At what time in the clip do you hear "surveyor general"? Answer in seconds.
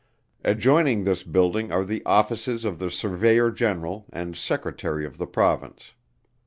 2.89-4.07